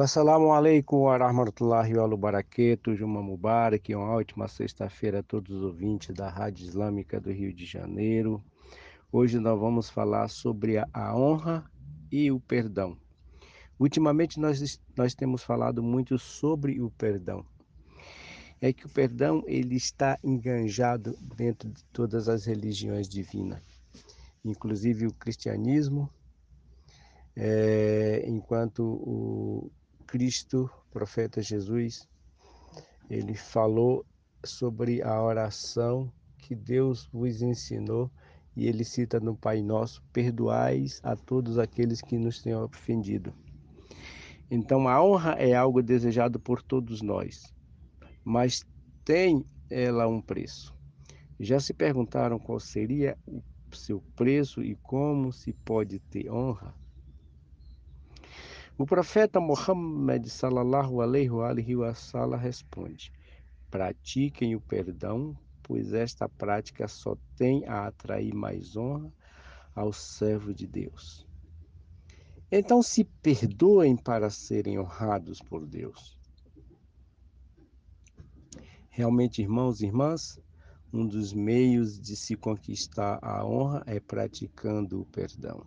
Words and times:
Wassalamu 0.00 0.54
alaikum 0.54 1.02
wa 1.02 1.18
rahmatullahi 1.18 1.94
wa 1.94 2.16
barakatuh, 2.16 2.96
Juma 2.96 3.20
Mubarak, 3.20 3.94
uma 3.94 4.12
ótima 4.12 4.48
sexta-feira 4.48 5.18
a 5.18 5.22
todos 5.22 5.54
os 5.54 5.62
ouvintes 5.62 6.14
da 6.14 6.26
Rádio 6.26 6.66
Islâmica 6.66 7.20
do 7.20 7.30
Rio 7.30 7.52
de 7.52 7.66
Janeiro. 7.66 8.42
Hoje 9.12 9.38
nós 9.38 9.60
vamos 9.60 9.90
falar 9.90 10.28
sobre 10.28 10.78
a 10.78 11.14
honra 11.14 11.70
e 12.10 12.30
o 12.32 12.40
perdão. 12.40 12.96
Ultimamente 13.78 14.40
nós, 14.40 14.80
nós 14.96 15.14
temos 15.14 15.42
falado 15.42 15.82
muito 15.82 16.18
sobre 16.18 16.80
o 16.80 16.90
perdão. 16.92 17.44
É 18.58 18.72
que 18.72 18.86
o 18.86 18.88
perdão 18.88 19.44
ele 19.46 19.76
está 19.76 20.18
enganjado 20.24 21.14
dentro 21.36 21.68
de 21.68 21.84
todas 21.92 22.26
as 22.26 22.46
religiões 22.46 23.06
divinas, 23.06 23.62
inclusive 24.42 25.06
o 25.06 25.12
cristianismo, 25.12 26.08
é, 27.36 28.24
enquanto 28.26 28.82
o 28.82 29.70
Cristo, 30.10 30.68
profeta 30.90 31.40
Jesus, 31.40 32.08
ele 33.08 33.32
falou 33.36 34.04
sobre 34.44 35.00
a 35.02 35.22
oração 35.22 36.12
que 36.36 36.52
Deus 36.52 37.08
vos 37.12 37.42
ensinou 37.42 38.10
e 38.56 38.66
ele 38.66 38.82
cita 38.82 39.20
no 39.20 39.36
Pai 39.36 39.62
Nosso: 39.62 40.02
perdoais 40.12 41.00
a 41.04 41.14
todos 41.14 41.60
aqueles 41.60 42.00
que 42.02 42.18
nos 42.18 42.42
têm 42.42 42.56
ofendido. 42.56 43.32
Então 44.50 44.88
a 44.88 45.00
honra 45.00 45.34
é 45.34 45.54
algo 45.54 45.80
desejado 45.80 46.40
por 46.40 46.60
todos 46.60 47.00
nós, 47.02 47.54
mas 48.24 48.66
tem 49.04 49.44
ela 49.70 50.08
um 50.08 50.20
preço. 50.20 50.74
Já 51.38 51.60
se 51.60 51.72
perguntaram 51.72 52.36
qual 52.36 52.58
seria 52.58 53.16
o 53.28 53.40
seu 53.72 54.00
preço 54.16 54.60
e 54.60 54.74
como 54.74 55.32
se 55.32 55.52
pode 55.52 56.00
ter 56.00 56.28
honra? 56.28 56.79
O 58.80 58.86
profeta 58.86 59.38
Muhammad 59.38 60.24
sallallahu 60.26 61.02
alaihi 61.02 61.76
wa 61.76 61.94
sallam 61.94 62.40
responde: 62.40 63.12
Pratiquem 63.70 64.56
o 64.56 64.60
perdão, 64.62 65.36
pois 65.62 65.92
esta 65.92 66.26
prática 66.26 66.88
só 66.88 67.14
tem 67.36 67.66
a 67.66 67.88
atrair 67.88 68.34
mais 68.34 68.78
honra 68.78 69.12
ao 69.74 69.92
servo 69.92 70.54
de 70.54 70.66
Deus. 70.66 71.26
Então 72.50 72.82
se 72.82 73.04
perdoem 73.04 73.98
para 73.98 74.30
serem 74.30 74.78
honrados 74.78 75.42
por 75.42 75.66
Deus. 75.66 76.18
Realmente, 78.88 79.42
irmãos 79.42 79.82
e 79.82 79.84
irmãs, 79.88 80.40
um 80.90 81.06
dos 81.06 81.34
meios 81.34 82.00
de 82.00 82.16
se 82.16 82.34
conquistar 82.34 83.18
a 83.20 83.44
honra 83.44 83.82
é 83.84 84.00
praticando 84.00 85.02
o 85.02 85.04
perdão. 85.04 85.66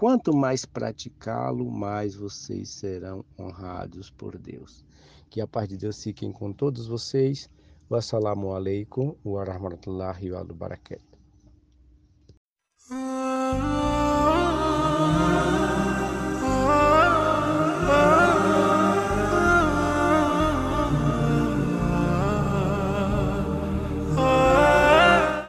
Quanto 0.00 0.34
mais 0.34 0.64
praticá-lo, 0.64 1.70
mais 1.70 2.14
vocês 2.14 2.70
serão 2.70 3.22
honrados 3.38 4.08
por 4.08 4.38
Deus. 4.38 4.82
Que 5.28 5.42
a 5.42 5.46
paz 5.46 5.68
de 5.68 5.76
Deus 5.76 6.02
fiquem 6.02 6.32
com 6.32 6.54
todos 6.54 6.86
vocês. 6.86 7.50
Wassalamu 7.90 8.54
alaikum 8.54 9.14
wa 9.22 9.44
rahmatullahi 9.44 10.30
wa 10.32 10.42
barakatuh. 10.42 11.04